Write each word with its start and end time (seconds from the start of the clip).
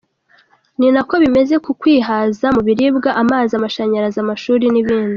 Ni 0.79 0.87
nako 0.95 1.15
bimeze 1.23 1.55
ku 1.65 1.71
kwihaza 1.81 2.45
mu 2.55 2.61
biribwa, 2.67 3.09
amazi, 3.21 3.51
amashanyarazi, 3.55 4.17
amashuri 4.21 4.65
n’ibindi. 4.69 5.09